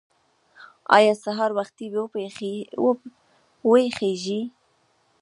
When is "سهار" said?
1.23-1.51